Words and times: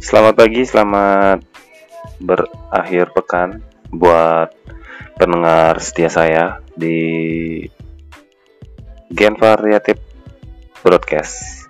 Selamat 0.00 0.34
pagi, 0.38 0.62
selamat 0.62 1.44
berakhir 2.22 3.12
pekan 3.12 3.60
buat 3.92 4.54
pendengar 5.20 5.76
setia 5.82 6.08
saya 6.08 6.44
di 6.72 7.60
Gen 9.12 9.36
Variatif 9.36 10.00
Broadcast. 10.80 11.68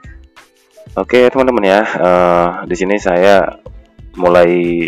Oke 0.95 1.27
teman-teman 1.27 1.64
ya, 1.66 1.82
uh, 1.82 2.48
di 2.68 2.77
sini 2.79 3.00
saya 3.00 3.58
mulai 4.14 4.86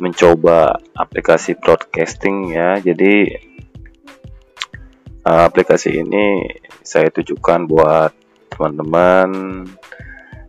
mencoba 0.00 0.80
aplikasi 0.96 1.58
broadcasting 1.60 2.56
ya. 2.56 2.80
Jadi 2.80 3.30
uh, 5.26 5.42
aplikasi 5.44 6.00
ini 6.00 6.46
saya 6.86 7.10
tujukan 7.10 7.66
buat 7.66 8.14
teman-teman 8.54 9.28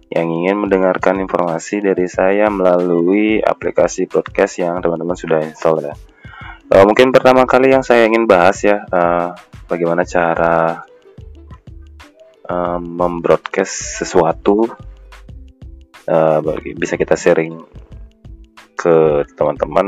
yang 0.07 0.27
ingin 0.31 0.55
mendengarkan 0.55 1.19
informasi 1.19 1.83
dari 1.83 2.07
saya 2.07 2.47
melalui 2.47 3.43
aplikasi 3.43 4.07
podcast 4.07 4.61
yang 4.61 4.79
teman-teman 4.79 5.17
sudah 5.17 5.43
install 5.43 5.83
ya. 5.83 5.93
Uh, 6.71 6.83
mungkin 6.87 7.11
pertama 7.11 7.43
kali 7.43 7.73
yang 7.73 7.83
saya 7.83 8.07
ingin 8.07 8.29
bahas 8.29 8.63
ya, 8.63 8.85
uh, 8.87 9.35
bagaimana 9.67 10.07
cara 10.07 10.83
uh, 12.47 12.79
membroadcast 12.79 14.03
sesuatu, 14.03 14.67
uh, 16.07 16.39
bisa 16.75 16.95
kita 16.95 17.15
sharing 17.19 17.59
ke 18.77 19.25
teman-teman 19.35 19.87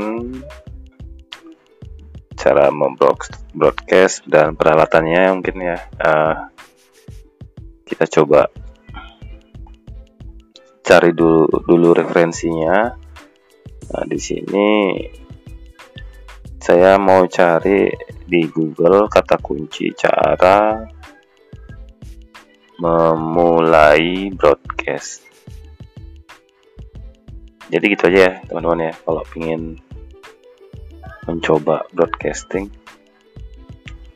cara 2.40 2.72
membroadcast 2.72 4.24
dan 4.24 4.56
peralatannya 4.56 5.36
mungkin 5.36 5.58
ya. 5.60 5.78
Uh, 6.00 6.48
kita 7.84 8.08
coba 8.08 8.48
cari 10.80 11.12
dulu 11.12 11.52
dulu 11.68 11.92
referensinya. 11.92 12.96
Nah, 13.90 14.06
di 14.08 14.20
sini 14.22 14.70
saya 16.62 16.96
mau 16.96 17.28
cari 17.28 17.92
di 18.30 18.46
Google 18.48 19.10
kata 19.10 19.42
kunci 19.42 19.92
cara 19.92 20.80
memulai 22.80 24.32
broadcast. 24.32 25.28
Jadi 27.70 27.86
gitu 27.94 28.10
aja 28.10 28.20
ya 28.20 28.34
teman-teman 28.50 28.90
ya 28.90 28.94
kalau 29.06 29.24
ingin 29.38 29.78
mencoba 31.30 31.86
broadcasting 31.94 32.74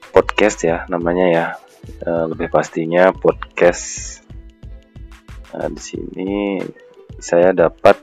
podcast 0.09 0.65
ya 0.65 0.89
namanya 0.89 1.25
ya 1.29 1.45
eh, 2.01 2.25
lebih 2.29 2.49
pastinya 2.49 3.13
podcast 3.13 4.23
Nah, 5.53 5.69
di 5.69 5.77
sini 5.77 6.57
saya 7.21 7.53
dapat 7.53 7.93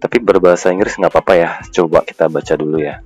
tapi 0.00 0.16
berbahasa 0.16 0.72
Inggris 0.72 0.96
nggak 0.96 1.12
apa-apa 1.12 1.34
ya. 1.36 1.50
Coba 1.68 2.00
kita 2.00 2.32
baca 2.32 2.56
dulu 2.56 2.80
ya. 2.80 3.04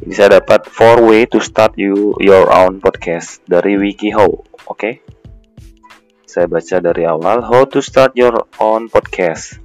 Ini 0.00 0.12
saya 0.16 0.40
dapat 0.40 0.64
four 0.64 1.04
way 1.04 1.28
to 1.28 1.36
start 1.44 1.76
you 1.76 2.16
your 2.24 2.48
own 2.48 2.80
podcast 2.80 3.44
dari 3.44 3.76
WikiHow. 3.76 4.32
Oke. 4.32 4.72
Okay? 4.72 4.94
Saya 6.24 6.48
baca 6.48 6.76
dari 6.80 7.04
awal 7.04 7.44
how 7.44 7.68
to 7.68 7.84
start 7.84 8.16
your 8.16 8.48
own 8.56 8.88
podcast. 8.88 9.60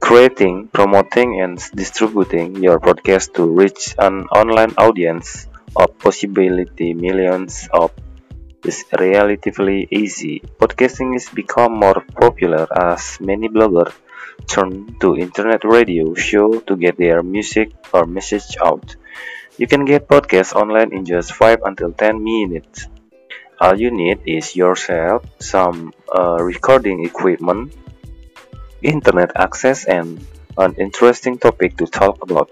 Creating, 0.00 0.68
promoting 0.68 1.40
and 1.40 1.58
distributing 1.74 2.56
your 2.62 2.78
podcast 2.78 3.34
to 3.34 3.44
reach 3.44 3.94
an 3.98 4.24
online 4.28 4.72
audience 4.78 5.48
of 5.74 5.98
possibility 5.98 6.94
millions 6.94 7.68
of 7.72 7.90
is 8.64 8.84
relatively 8.98 9.86
easy. 9.90 10.42
Podcasting 10.58 11.14
is 11.14 11.28
become 11.30 11.78
more 11.78 12.02
popular 12.14 12.66
as 12.74 13.18
many 13.20 13.48
bloggers 13.48 13.94
turn 14.46 14.96
to 15.00 15.16
internet 15.16 15.64
radio 15.64 16.14
show 16.14 16.60
to 16.60 16.76
get 16.76 16.96
their 16.98 17.22
music 17.22 17.72
or 17.92 18.06
message 18.06 18.56
out. 18.62 18.96
You 19.56 19.66
can 19.66 19.84
get 19.84 20.08
podcasts 20.08 20.54
online 20.54 20.92
in 20.92 21.04
just 21.04 21.32
5 21.32 21.62
until 21.64 21.92
10 21.92 22.22
minutes. 22.22 22.88
All 23.60 23.80
you 23.80 23.90
need 23.90 24.20
is 24.26 24.54
yourself, 24.54 25.24
some 25.40 25.94
uh, 26.12 26.36
recording 26.42 27.06
equipment, 27.06 27.72
internet 28.82 29.32
access, 29.36 29.88
and 29.88 30.20
an 30.56 30.72
interesting 30.80 31.36
topic 31.36 31.76
to 31.76 31.84
talk 31.86 32.16
about. 32.24 32.48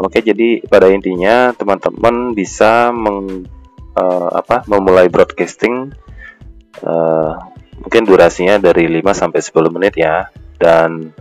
Oke, 0.00 0.24
jadi 0.24 0.64
pada 0.66 0.90
intinya 0.90 1.52
teman-teman 1.54 2.34
bisa 2.34 2.90
meng 2.90 3.46
uh, 3.94 4.30
apa 4.34 4.64
memulai 4.66 5.06
broadcasting 5.12 5.92
uh, 6.82 7.32
mungkin 7.78 8.02
durasinya 8.08 8.58
dari 8.58 8.88
5 8.88 8.98
sampai 9.12 9.40
10 9.44 9.76
menit 9.76 9.94
ya. 10.00 10.26
Dan 10.58 11.12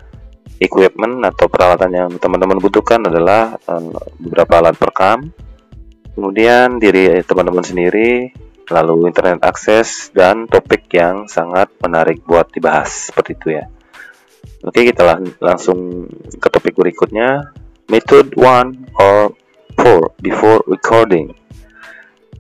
equipment 0.62 1.26
atau 1.26 1.50
peralatan 1.50 1.92
yang 1.94 2.10
teman-teman 2.22 2.62
butuhkan 2.62 3.06
adalah 3.06 3.58
uh, 3.70 4.02
beberapa 4.18 4.64
alat 4.64 4.76
perekam. 4.80 5.30
Kemudian 6.18 6.82
diri 6.82 7.22
teman-teman 7.22 7.64
sendiri 7.64 8.34
lalu 8.72 9.12
internet 9.12 9.44
akses 9.44 10.16
dan 10.16 10.48
topik 10.48 10.88
yang 10.96 11.28
sangat 11.28 11.70
menarik 11.84 12.24
buat 12.24 12.50
dibahas. 12.50 13.12
Seperti 13.12 13.36
itu 13.36 13.48
ya 13.62 13.66
oke 14.64 14.80
kita 14.80 15.02
lang 15.04 15.32
langsung 15.42 16.10
ke 16.38 16.48
topik 16.48 16.78
berikutnya 16.78 17.52
method 17.90 18.34
one 18.38 18.88
or 18.98 19.34
four 19.76 20.14
before 20.22 20.62
recording 20.70 21.34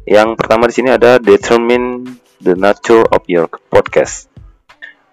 yang 0.06 0.34
pertama 0.34 0.66
di 0.66 0.74
sini 0.74 0.90
ada 0.92 1.22
determine 1.22 2.04
the 2.42 2.58
nature 2.58 3.06
of 3.14 3.22
your 3.30 3.46
podcast. 3.70 4.26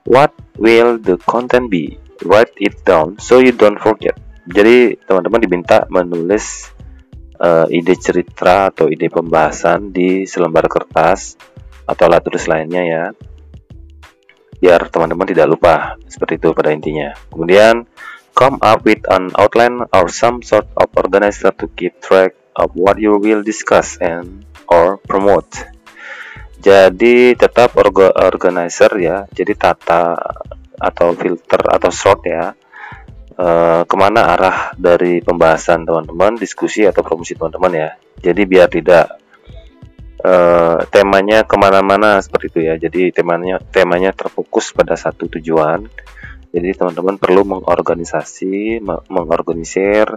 What 0.09 0.33
will 0.57 0.97
the 0.97 1.21
content 1.29 1.69
be? 1.69 2.01
Write 2.25 2.57
it 2.57 2.83
down 2.89 3.21
so 3.21 3.39
you 3.39 3.53
don't 3.53 3.77
forget. 3.79 4.17
Jadi 4.49 4.97
teman-teman 5.05 5.45
diminta 5.45 5.85
menulis 5.93 6.73
uh, 7.37 7.69
ide 7.69 7.95
cerita 8.01 8.73
atau 8.73 8.89
ide 8.89 9.13
pembahasan 9.13 9.93
di 9.93 10.25
selembar 10.25 10.67
kertas 10.73 11.37
atau 11.85 12.09
alat 12.09 12.25
tulis 12.25 12.49
lainnya 12.49 12.83
ya 12.83 13.05
biar 14.59 14.91
teman-teman 14.91 15.27
tidak 15.27 15.47
lupa 15.47 15.95
seperti 16.11 16.43
itu 16.43 16.51
pada 16.55 16.75
intinya 16.75 17.15
kemudian 17.31 17.87
come 18.39 18.63
up 18.63 18.87
with 18.87 19.03
an 19.11 19.35
outline 19.35 19.83
or 19.91 20.07
some 20.07 20.47
sort 20.47 20.71
of 20.79 20.87
organizer 20.95 21.51
to 21.51 21.67
keep 21.75 21.99
track 21.99 22.39
of 22.55 22.71
what 22.79 23.03
you 23.03 23.19
will 23.19 23.43
discuss 23.43 23.99
and 23.99 24.47
or 24.71 25.03
promote. 25.03 25.51
Jadi 26.59 27.35
tetap 27.35 27.75
orga 27.75 28.15
organizer 28.15 28.91
ya, 28.99 29.27
jadi 29.31 29.55
tata 29.59 30.15
atau 30.79 31.15
filter 31.19 31.63
atau 31.67 31.91
sort 31.91 32.27
ya. 32.27 32.55
E, 33.39 33.49
ke 33.87 33.97
mana 33.99 34.35
arah 34.35 34.59
dari 34.75 35.23
pembahasan 35.23 35.87
teman-teman, 35.87 36.35
diskusi 36.35 36.83
atau 36.83 37.07
promosi 37.07 37.39
teman-teman 37.39 37.73
ya. 37.75 37.91
Jadi 38.19 38.43
biar 38.43 38.67
tidak 38.67 39.19
e, 40.19 40.35
temanya 40.91 41.47
ke 41.47 41.57
mana-mana 41.57 42.19
seperti 42.19 42.47
itu 42.51 42.61
ya. 42.67 42.75
Jadi 42.77 43.15
temanya 43.15 43.63
temanya 43.71 44.11
terfokus 44.11 44.75
pada 44.75 44.99
satu 44.99 45.31
tujuan. 45.39 45.87
Jadi 46.49 46.69
teman-teman 46.75 47.21
perlu 47.21 47.45
mengorganisasi, 47.45 48.81
mengorganisir 49.13 50.17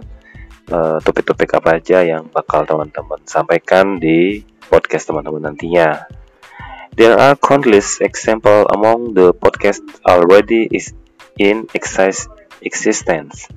Eh, 0.62 0.98
topik-topik 1.02 1.58
apa 1.58 1.82
aja 1.82 2.06
yang 2.06 2.30
bakal 2.30 2.62
teman-teman 2.62 3.18
sampaikan 3.26 3.98
di 3.98 4.46
podcast 4.70 5.10
teman-teman 5.10 5.50
nantinya. 5.50 6.06
There 6.94 7.18
are 7.18 7.34
countless 7.34 7.98
example 7.98 8.70
among 8.70 9.18
the 9.18 9.34
podcast 9.34 9.82
already 10.06 10.70
is 10.70 10.94
in 11.34 11.66
existence. 11.74 13.50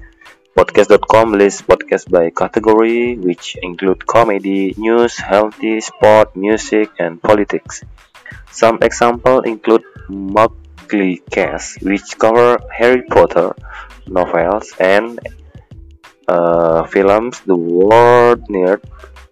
Podcast.com 0.56 1.34
lists 1.34 1.62
podcasts 1.62 2.10
by 2.10 2.30
category, 2.30 3.18
which 3.18 3.58
include 3.62 4.08
comedy, 4.08 4.74
news, 4.78 5.18
healthy, 5.18 5.82
sport, 5.82 6.34
music, 6.34 6.92
and 6.98 7.22
politics. 7.22 7.84
Some 8.52 8.80
examples 8.82 9.44
include 9.46 9.84
Mugly 10.08 11.22
Cast, 11.30 11.84
which 11.84 12.18
cover 12.18 12.58
Harry 12.72 13.04
Potter 13.04 13.52
novels 14.08 14.72
and 14.80 15.20
uh, 16.30 16.88
films 16.88 17.42
The 17.42 17.58
Word 17.58 18.48
Nerd, 18.48 18.80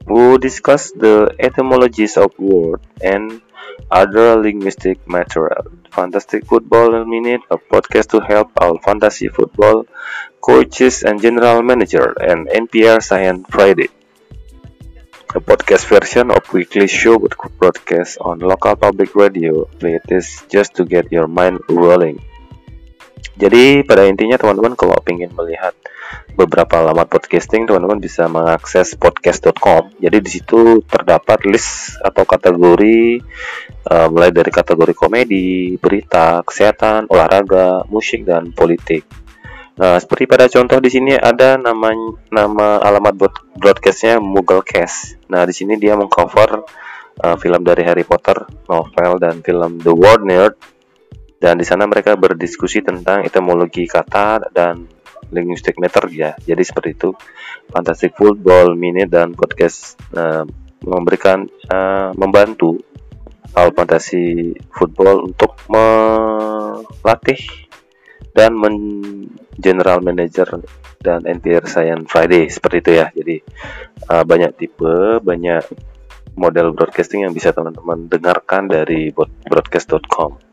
who 0.05 0.37
discuss 0.37 0.91
the 0.91 1.33
etymologies 1.39 2.17
of 2.17 2.37
word 2.37 2.81
and 3.01 3.41
other 3.89 4.35
linguistic 4.35 5.07
material. 5.07 5.71
Fantastic 5.93 6.45
Football 6.45 7.05
Minute, 7.05 7.41
a 7.49 7.57
podcast 7.57 8.09
to 8.09 8.19
help 8.19 8.49
our 8.57 8.81
fantasy 8.81 9.29
football 9.29 9.85
coaches 10.41 11.03
and 11.03 11.21
general 11.21 11.61
manager, 11.61 12.11
and 12.19 12.49
NPR 12.49 13.01
Science 13.01 13.45
Friday. 13.49 13.89
A 15.33 15.39
podcast 15.39 15.87
version 15.87 16.29
of 16.29 16.41
weekly 16.51 16.87
show 16.87 17.17
broadcast 17.59 18.17
on 18.19 18.39
local 18.39 18.75
public 18.75 19.15
radio. 19.15 19.65
Play 19.79 19.99
this 20.05 20.43
just 20.49 20.75
to 20.75 20.85
get 20.85 21.11
your 21.11 21.27
mind 21.27 21.59
rolling. 21.69 22.19
Jadi 23.33 23.81
pada 23.81 24.05
intinya 24.05 24.37
teman-teman 24.37 24.77
kalau 24.77 24.93
ingin 25.09 25.33
melihat 25.33 25.73
beberapa 26.33 26.81
alamat 26.81 27.09
podcasting, 27.09 27.65
teman-teman 27.65 27.97
bisa 27.97 28.29
mengakses 28.29 28.93
podcast.com. 28.97 29.93
Jadi 29.97 30.17
di 30.21 30.29
situ 30.29 30.81
terdapat 30.85 31.45
list 31.49 31.97
atau 32.01 32.25
kategori 32.25 33.21
uh, 33.89 34.07
mulai 34.09 34.29
dari 34.29 34.49
kategori 34.53 34.93
komedi, 34.93 35.77
berita, 35.77 36.45
kesehatan, 36.45 37.09
olahraga, 37.09 37.85
musik 37.89 38.25
dan 38.25 38.53
politik. 38.53 39.05
Nah, 39.73 39.97
seperti 39.97 40.29
pada 40.29 40.45
contoh 40.45 40.77
di 40.77 40.93
sini 40.93 41.17
ada 41.17 41.57
nama 41.57 41.89
nama 42.29 42.77
alamat 42.77 43.17
broadcastnya 43.57 44.21
Mugglecast. 44.21 45.25
Nah, 45.33 45.49
di 45.49 45.53
sini 45.53 45.81
dia 45.81 45.97
mengcover 45.97 46.61
uh, 47.17 47.37
film 47.41 47.65
dari 47.65 47.81
Harry 47.81 48.05
Potter, 48.05 48.45
novel 48.69 49.17
dan 49.17 49.41
film 49.41 49.81
The 49.81 49.93
World 49.93 50.23
Nerd 50.29 50.53
dan 51.43 51.59
di 51.59 51.67
sana 51.67 51.83
mereka 51.83 52.15
berdiskusi 52.15 52.79
tentang 52.79 53.27
etimologi 53.27 53.83
kata 53.83 54.47
dan 54.47 54.87
linguistic 55.27 55.75
meter 55.75 56.07
ya. 56.07 56.31
Jadi 56.39 56.63
seperti 56.63 56.89
itu. 56.95 57.11
Fantastic 57.67 58.15
Football 58.15 58.79
Minute 58.79 59.11
dan 59.11 59.35
podcast 59.35 59.99
uh, 60.15 60.47
memberikan 60.87 61.43
uh, 61.67 62.15
membantu 62.15 62.79
hal 63.51 63.75
fantasi 63.75 64.55
football 64.71 65.27
untuk 65.27 65.59
melatih 65.67 67.43
dan 68.31 68.55
men 68.55 68.75
general 69.59 69.99
manager 69.99 70.63
dan 71.03 71.27
entire 71.27 71.67
science 71.67 72.07
Friday. 72.07 72.47
Seperti 72.47 72.77
itu 72.79 72.91
ya. 73.03 73.11
Jadi 73.11 73.43
uh, 74.07 74.23
banyak 74.23 74.55
tipe 74.55 75.19
banyak 75.19 75.67
model 76.39 76.71
broadcasting 76.71 77.27
yang 77.27 77.35
bisa 77.35 77.51
teman-teman 77.51 78.07
dengarkan 78.07 78.71
dari 78.71 79.11
broadcast.com 79.43 80.52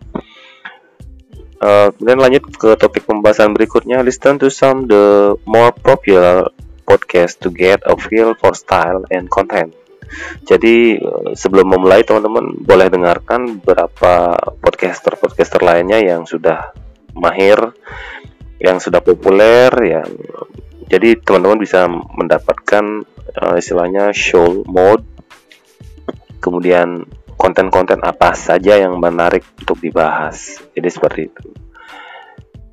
Kemudian 1.97 2.21
lanjut 2.21 2.45
ke 2.57 2.71
topik 2.79 3.05
pembahasan 3.07 3.53
berikutnya. 3.53 4.01
Listen 4.01 4.39
to 4.41 4.49
some 4.49 4.87
the 4.91 5.37
more 5.45 5.71
popular 5.75 6.51
podcast 6.89 7.39
to 7.39 7.55
get 7.55 7.83
a 7.87 7.95
feel 7.95 8.35
for 8.35 8.57
style 8.57 9.07
and 9.15 9.31
content. 9.31 9.71
Jadi 10.43 10.99
uh, 10.99 11.39
sebelum 11.39 11.71
memulai 11.71 12.03
teman-teman 12.03 12.59
boleh 12.67 12.91
dengarkan 12.91 13.63
beberapa 13.63 14.35
podcaster-podcaster 14.59 15.63
lainnya 15.63 16.03
yang 16.03 16.27
sudah 16.27 16.75
mahir, 17.15 17.59
yang 18.59 18.83
sudah 18.83 18.99
populer, 18.99 19.71
yang 19.87 20.11
jadi 20.91 21.15
teman-teman 21.23 21.63
bisa 21.63 21.87
mendapatkan 21.91 23.07
uh, 23.39 23.55
istilahnya 23.55 24.11
show 24.11 24.67
mode, 24.67 25.07
kemudian 26.43 27.07
konten-konten 27.41 28.05
apa 28.05 28.37
saja 28.37 28.77
yang 28.77 29.01
menarik 29.01 29.41
untuk 29.57 29.81
dibahas. 29.81 30.61
Jadi 30.77 30.89
seperti 30.93 31.21
itu. 31.33 31.49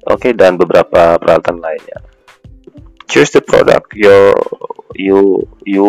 Oke, 0.03 0.35
dan 0.35 0.59
beberapa 0.59 1.15
peralatan 1.15 1.63
lainnya. 1.63 2.03
Choose 3.07 3.39
the 3.39 3.43
product 3.43 3.95
your 3.95 4.35
you 4.91 5.47
you 5.63 5.87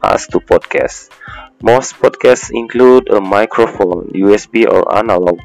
ask 0.00 0.32
to 0.32 0.40
podcast. 0.40 1.12
Most 1.60 2.00
podcasts 2.00 2.48
include 2.48 3.12
a 3.12 3.20
microphone, 3.20 4.08
USB 4.16 4.64
or 4.64 4.88
analog, 4.88 5.36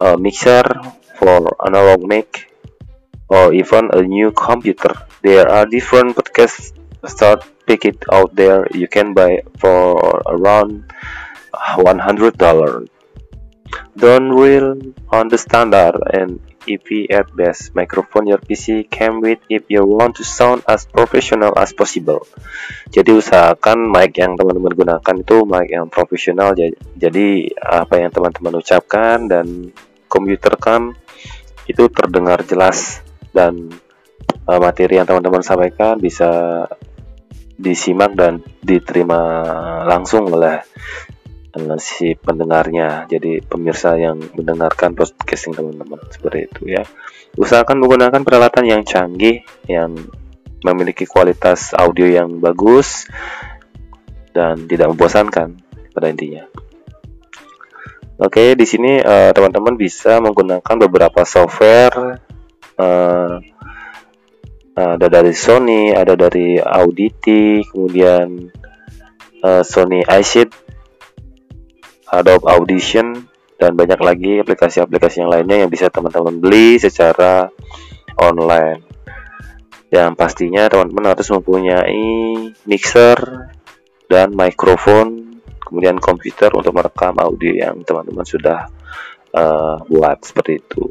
a 0.00 0.20
mixer 0.20 0.64
for 1.16 1.48
analog 1.64 2.04
mic, 2.04 2.52
or 3.32 3.56
even 3.56 3.88
a 3.96 4.04
new 4.04 4.32
computer. 4.36 4.92
There 5.24 5.48
are 5.48 5.64
different 5.64 6.16
podcasts 6.16 6.76
start 7.08 7.44
pick 7.68 7.84
it 7.84 8.00
out 8.10 8.34
there 8.34 8.66
you 8.72 8.88
can 8.88 9.12
buy 9.12 9.44
for 9.60 10.00
around 10.26 10.88
$100. 11.58 12.88
Don't 13.98 14.30
rely 14.30 14.94
on 15.10 15.28
the 15.28 15.36
standard 15.36 15.98
and 16.14 16.40
EP 16.68 17.08
at 17.10 17.32
best 17.32 17.74
microphone 17.74 18.28
your 18.28 18.38
PC 18.38 18.84
came 18.88 19.20
with 19.24 19.40
if 19.48 19.64
you 19.72 19.82
want 19.84 20.16
to 20.20 20.24
sound 20.24 20.62
as 20.68 20.84
professional 20.84 21.56
as 21.56 21.72
possible. 21.72 22.28
Jadi 22.92 23.16
usahakan 23.16 23.88
mic 23.88 24.16
yang 24.20 24.36
teman-teman 24.36 24.76
gunakan 24.76 25.14
itu 25.16 25.36
mic 25.48 25.68
yang 25.72 25.88
profesional. 25.88 26.52
Jadi 26.94 27.28
apa 27.56 27.94
yang 28.00 28.12
teman-teman 28.12 28.60
ucapkan 28.60 29.26
dan 29.26 29.72
komputerkan 30.06 30.92
itu 31.68 31.88
terdengar 31.92 32.44
jelas 32.44 33.04
dan 33.32 33.68
uh, 34.48 34.60
materi 34.60 35.00
yang 35.00 35.08
teman-teman 35.08 35.44
sampaikan 35.44 36.00
bisa 36.00 36.64
disimak 37.58 38.14
dan 38.14 38.40
diterima 38.62 39.20
langsung 39.84 40.30
oleh 40.30 40.62
si 41.82 42.14
pendengarnya. 42.14 43.08
Jadi 43.10 43.42
pemirsa 43.42 43.98
yang 43.98 44.20
mendengarkan 44.34 44.94
podcasting 44.94 45.54
teman-teman. 45.56 46.00
Seperti 46.10 46.38
itu 46.46 46.62
ya. 46.70 46.82
Usahakan 47.34 47.82
menggunakan 47.82 48.22
peralatan 48.22 48.64
yang 48.66 48.82
canggih 48.86 49.42
yang 49.66 49.94
memiliki 50.62 51.06
kualitas 51.06 51.74
audio 51.74 52.06
yang 52.06 52.42
bagus 52.42 53.06
dan 54.34 54.66
tidak 54.66 54.94
membosankan 54.94 55.58
pada 55.94 56.06
intinya. 56.10 56.46
Oke 58.18 58.58
di 58.58 58.66
sini 58.66 58.98
uh, 58.98 59.30
teman-teman 59.30 59.78
bisa 59.78 60.18
menggunakan 60.18 60.74
beberapa 60.90 61.22
software 61.22 62.18
uh, 62.74 63.38
ada 64.78 65.06
dari 65.06 65.34
Sony 65.34 65.94
ada 65.94 66.18
dari 66.18 66.58
Audity 66.58 67.62
kemudian 67.66 68.50
uh, 69.42 69.62
Sony 69.62 70.02
iShade 70.02 70.50
Adobe 72.08 72.48
Audition 72.48 73.28
dan 73.58 73.74
banyak 73.74 73.98
lagi 73.98 74.32
aplikasi-aplikasi 74.38 75.26
yang 75.26 75.30
lainnya 75.34 75.66
yang 75.66 75.70
bisa 75.70 75.90
teman-teman 75.90 76.38
beli 76.38 76.78
secara 76.78 77.50
online. 78.16 78.86
Yang 79.90 80.10
pastinya 80.14 80.68
teman-teman 80.70 81.16
harus 81.16 81.28
mempunyai 81.32 82.06
mixer 82.68 83.18
dan 84.06 84.30
mikrofon, 84.32 85.40
kemudian 85.58 85.98
komputer 85.98 86.54
untuk 86.54 86.76
merekam 86.76 87.18
audio 87.18 87.52
yang 87.52 87.82
teman-teman 87.82 88.24
sudah 88.24 88.68
uh, 89.34 89.76
buat 89.88 90.22
seperti 90.22 90.62
itu. 90.62 90.84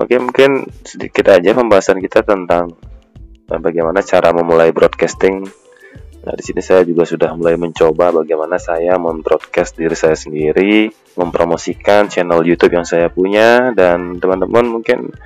Oke, 0.00 0.16
mungkin 0.16 0.64
sedikit 0.80 1.28
aja 1.28 1.52
pembahasan 1.52 2.00
kita 2.00 2.24
tentang 2.24 2.72
uh, 3.52 3.60
bagaimana 3.60 4.00
cara 4.00 4.32
memulai 4.32 4.72
broadcasting 4.72 5.44
Nah, 6.20 6.36
di 6.36 6.44
sini 6.44 6.60
saya 6.60 6.84
juga 6.84 7.08
sudah 7.08 7.32
mulai 7.32 7.56
mencoba 7.56 8.12
bagaimana 8.12 8.60
saya 8.60 9.00
membroadcast 9.00 9.72
diri 9.72 9.96
saya 9.96 10.12
sendiri, 10.12 10.92
mempromosikan 11.16 12.12
channel 12.12 12.44
YouTube 12.44 12.76
yang 12.76 12.84
saya 12.84 13.08
punya 13.08 13.72
dan 13.72 14.20
teman-teman 14.20 14.68
mungkin 14.68 15.16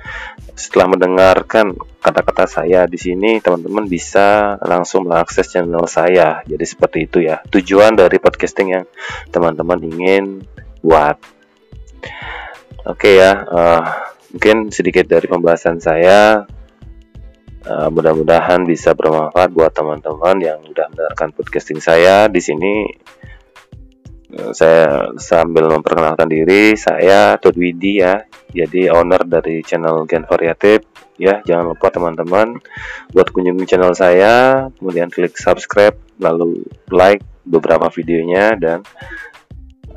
setelah 0.55 0.95
mendengarkan 0.95 1.75
kata-kata 1.99 2.47
saya 2.47 2.87
di 2.87 2.95
sini, 2.95 3.43
teman-teman 3.43 3.91
bisa 3.91 4.55
langsung 4.63 5.11
mengakses 5.11 5.51
channel 5.51 5.83
saya. 5.83 6.39
Jadi 6.47 6.63
seperti 6.63 6.97
itu 7.11 7.19
ya. 7.27 7.43
Tujuan 7.43 7.99
dari 7.99 8.15
podcasting 8.15 8.69
yang 8.71 8.85
teman-teman 9.35 9.83
ingin 9.83 10.47
buat. 10.79 11.19
Oke 12.87 13.19
ya, 13.19 13.43
uh, 13.43 13.83
mungkin 14.31 14.71
sedikit 14.71 15.11
dari 15.11 15.27
pembahasan 15.27 15.83
saya 15.83 16.47
Uh, 17.65 17.89
mudah-mudahan 17.89 18.61
bisa 18.61 18.93
bermanfaat 18.93 19.49
buat 19.49 19.73
teman-teman 19.73 20.37
yang 20.37 20.61
sudah 20.61 20.85
mendengarkan 20.85 21.33
podcasting 21.33 21.81
saya 21.81 22.29
di 22.29 22.37
sini. 22.37 22.85
Uh, 24.29 24.53
saya 24.53 25.09
sambil 25.17 25.65
memperkenalkan 25.73 26.29
diri, 26.29 26.77
saya 26.77 27.41
Todd 27.41 27.57
Widi 27.57 28.05
ya, 28.05 28.21
jadi 28.53 28.93
owner 28.93 29.25
dari 29.25 29.65
channel 29.65 30.05
Gen 30.05 30.29
Variatif. 30.29 30.85
Ya, 31.17 31.41
jangan 31.41 31.73
lupa 31.73 31.89
teman-teman 31.89 32.61
buat 33.09 33.33
kunjungi 33.33 33.65
channel 33.65 33.97
saya, 33.97 34.69
kemudian 34.77 35.09
klik 35.09 35.33
subscribe, 35.33 35.97
lalu 36.21 36.69
like 36.93 37.25
beberapa 37.49 37.89
videonya 37.89 38.53
dan 38.61 38.85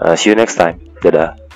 uh, 0.01 0.17
see 0.17 0.33
you 0.33 0.39
next 0.41 0.57
time. 0.57 0.81
Dadah. 1.05 1.48